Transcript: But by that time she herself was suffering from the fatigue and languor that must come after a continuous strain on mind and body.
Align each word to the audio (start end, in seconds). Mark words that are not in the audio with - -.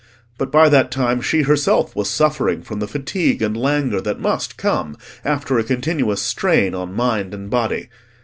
But 0.39 0.51
by 0.51 0.67
that 0.67 0.89
time 0.89 1.21
she 1.21 1.43
herself 1.43 1.95
was 1.95 2.09
suffering 2.09 2.63
from 2.63 2.79
the 2.79 2.87
fatigue 2.87 3.43
and 3.43 3.55
languor 3.55 4.01
that 4.01 4.19
must 4.19 4.57
come 4.57 4.97
after 5.23 5.59
a 5.59 5.63
continuous 5.63 6.23
strain 6.23 6.73
on 6.73 6.95
mind 6.95 7.35
and 7.35 7.51
body. 7.51 7.87